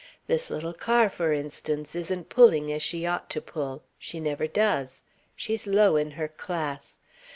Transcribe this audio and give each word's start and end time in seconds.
This 0.25 0.49
little 0.49 0.73
car, 0.73 1.11
for 1.11 1.31
instance, 1.31 1.93
isn't 1.93 2.29
pulling 2.29 2.71
as 2.73 2.81
she 2.81 3.05
ought 3.05 3.29
to 3.29 3.39
pull 3.39 3.83
she 3.99 4.19
never 4.19 4.47
does. 4.47 5.03
She's 5.35 5.67
low 5.67 5.95
in 5.95 6.09
her 6.17 6.27
class. 6.27 6.97